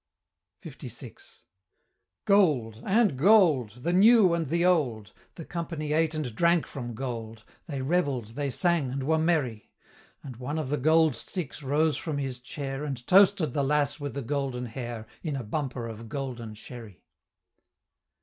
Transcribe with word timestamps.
LVI. 0.65 1.13
Gold! 2.25 2.81
and 2.87 3.15
gold! 3.15 3.83
the 3.83 3.93
new 3.93 4.33
and 4.33 4.47
the 4.47 4.65
old! 4.65 5.13
The 5.35 5.45
company 5.45 5.93
ate 5.93 6.15
and 6.15 6.33
drank 6.33 6.65
from 6.65 6.95
gold, 6.95 7.43
They 7.67 7.83
revell'd, 7.83 8.29
they 8.29 8.49
sang, 8.49 8.89
and 8.91 9.03
were 9.03 9.19
merry; 9.19 9.69
And 10.23 10.37
one 10.37 10.57
of 10.57 10.69
the 10.69 10.77
Gold 10.77 11.15
Sticks 11.15 11.61
rose 11.61 11.97
from 11.97 12.17
his 12.17 12.39
chair, 12.39 12.83
And 12.83 13.05
toasted 13.05 13.53
"the 13.53 13.63
Lass 13.63 13.99
with 13.99 14.15
the 14.15 14.23
golden 14.23 14.65
hair" 14.65 15.05
In 15.21 15.35
a 15.35 15.43
bumper 15.43 15.85
of 15.87 16.09
Golden 16.09 16.55
Sherry. 16.55 17.03